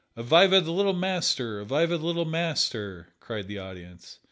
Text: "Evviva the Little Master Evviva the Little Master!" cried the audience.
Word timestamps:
"Evviva 0.17 0.65
the 0.65 0.71
Little 0.71 0.93
Master 0.95 1.63
Evviva 1.63 1.89
the 1.89 1.97
Little 1.99 2.25
Master!" 2.25 3.13
cried 3.19 3.47
the 3.47 3.59
audience. 3.59 4.17